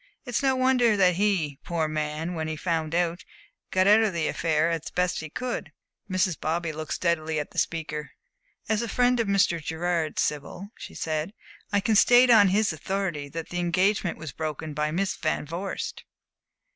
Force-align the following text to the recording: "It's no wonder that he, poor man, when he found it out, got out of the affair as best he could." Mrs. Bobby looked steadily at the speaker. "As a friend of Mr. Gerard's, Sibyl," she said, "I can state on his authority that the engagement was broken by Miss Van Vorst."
"It's 0.25 0.41
no 0.41 0.55
wonder 0.55 0.97
that 0.97 1.13
he, 1.17 1.59
poor 1.63 1.87
man, 1.87 2.33
when 2.33 2.47
he 2.47 2.55
found 2.55 2.95
it 2.95 2.97
out, 2.97 3.23
got 3.69 3.85
out 3.85 4.01
of 4.01 4.13
the 4.13 4.27
affair 4.27 4.71
as 4.71 4.89
best 4.89 5.19
he 5.19 5.29
could." 5.29 5.71
Mrs. 6.09 6.39
Bobby 6.39 6.71
looked 6.73 6.95
steadily 6.95 7.39
at 7.39 7.51
the 7.51 7.59
speaker. 7.59 8.13
"As 8.67 8.81
a 8.81 8.89
friend 8.89 9.19
of 9.19 9.27
Mr. 9.27 9.61
Gerard's, 9.63 10.23
Sibyl," 10.23 10.69
she 10.75 10.95
said, 10.95 11.35
"I 11.71 11.81
can 11.81 11.95
state 11.95 12.31
on 12.31 12.47
his 12.47 12.73
authority 12.73 13.29
that 13.29 13.49
the 13.49 13.59
engagement 13.59 14.17
was 14.17 14.31
broken 14.31 14.73
by 14.73 14.89
Miss 14.89 15.15
Van 15.17 15.45
Vorst." 15.45 16.03